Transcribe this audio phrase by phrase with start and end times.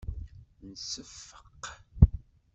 [0.69, 1.63] Nseffeq.